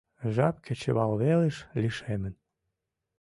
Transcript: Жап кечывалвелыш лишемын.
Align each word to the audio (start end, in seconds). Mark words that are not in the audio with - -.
Жап 0.33 0.55
кечывалвелыш 0.65 1.57
лишемын. 1.81 2.33